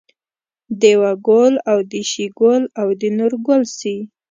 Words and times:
دېوه 0.81 1.11
ګل 1.27 1.53
او 1.71 1.77
د 1.91 1.93
شیګل 2.11 2.63
او 2.81 2.87
د 2.99 3.01
نورګل 3.17 3.61
سي 3.77 3.97